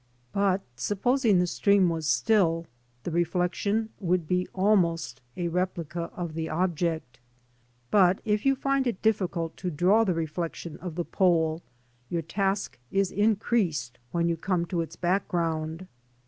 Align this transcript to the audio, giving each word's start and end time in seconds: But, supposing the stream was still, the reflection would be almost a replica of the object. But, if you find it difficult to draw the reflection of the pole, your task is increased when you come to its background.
But, 0.33 0.61
supposing 0.75 1.37
the 1.37 1.45
stream 1.45 1.87
was 1.87 2.07
still, 2.07 2.65
the 3.03 3.11
reflection 3.11 3.89
would 3.99 4.27
be 4.27 4.47
almost 4.51 5.21
a 5.37 5.47
replica 5.47 6.09
of 6.15 6.33
the 6.33 6.49
object. 6.49 7.19
But, 7.91 8.17
if 8.25 8.43
you 8.43 8.55
find 8.55 8.87
it 8.87 9.03
difficult 9.03 9.55
to 9.57 9.69
draw 9.69 10.03
the 10.03 10.15
reflection 10.15 10.77
of 10.77 10.95
the 10.95 11.05
pole, 11.05 11.61
your 12.09 12.23
task 12.23 12.79
is 12.89 13.11
increased 13.11 13.99
when 14.11 14.27
you 14.27 14.37
come 14.37 14.65
to 14.65 14.81
its 14.81 14.95
background. 14.95 15.85